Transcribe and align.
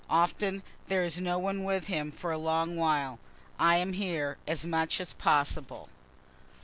Often 0.09 0.63
there 0.87 1.03
is 1.03 1.19
no 1.19 1.37
one 1.37 1.63
with 1.63 1.85
him 1.85 2.11
for 2.11 2.31
a 2.31 2.37
long 2.39 2.75
while. 2.75 3.19
I 3.59 3.75
am 3.75 3.93
here 3.93 4.37
as 4.47 4.65
much 4.65 4.99
as 4.99 5.13
possible. 5.13 5.89